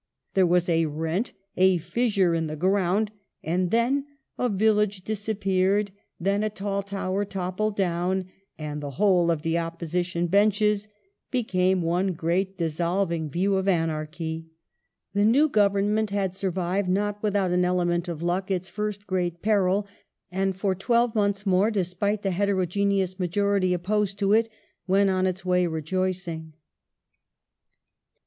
There 0.33 0.47
was 0.47 0.67
a 0.67 0.87
rent, 0.87 1.31
a 1.55 1.77
fissure 1.77 2.33
in 2.33 2.47
the 2.47 2.55
ground, 2.55 3.11
and 3.43 3.69
then 3.69 4.07
a 4.35 4.49
village 4.49 5.03
disappeared, 5.03 5.91
then 6.19 6.41
a 6.41 6.49
tall 6.49 6.81
tower 6.81 7.23
toppled 7.23 7.75
down, 7.75 8.25
and 8.57 8.81
the 8.81 8.89
whole 8.97 9.29
of 9.29 9.43
the 9.43 9.59
opposition 9.59 10.25
benches 10.25 10.87
be 11.29 11.43
came 11.43 11.83
one 11.83 12.13
great 12.13 12.57
dissolving 12.57 13.29
view 13.29 13.57
of 13.57 13.67
anarchy." 13.67 14.47
^ 15.09 15.13
The 15.13 15.23
new 15.23 15.47
Government 15.47 16.09
had 16.09 16.33
survived, 16.33 16.89
not 16.89 17.21
without 17.21 17.51
an 17.51 17.63
element 17.63 18.07
of 18.07 18.23
luck, 18.23 18.49
its 18.49 18.69
first 18.69 19.05
great 19.05 19.43
peril, 19.43 19.85
and 20.31 20.55
for 20.57 20.73
twelve 20.73 21.13
months 21.13 21.45
more, 21.45 21.69
despite 21.69 22.23
the 22.23 22.31
heterogeneous 22.31 23.19
majority 23.19 23.71
opposed 23.71 24.17
to 24.17 24.33
it, 24.33 24.49
went 24.87 25.11
on 25.11 25.27
its 25.27 25.45
way 25.45 25.67
rejoicing. 25.67 26.53